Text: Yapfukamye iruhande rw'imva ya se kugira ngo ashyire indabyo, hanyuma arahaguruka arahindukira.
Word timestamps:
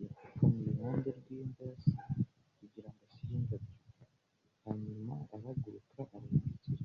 Yapfukamye 0.00 0.62
iruhande 0.64 1.08
rw'imva 1.18 1.62
ya 1.70 1.76
se 1.84 1.98
kugira 2.58 2.88
ngo 2.92 3.00
ashyire 3.08 3.34
indabyo, 3.38 3.76
hanyuma 4.64 5.14
arahaguruka 5.34 6.00
arahindukira. 6.16 6.84